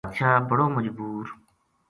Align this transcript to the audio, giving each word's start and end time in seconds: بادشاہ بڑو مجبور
بادشاہ 0.05 0.45
بڑو 0.49 0.65
مجبور 0.75 1.25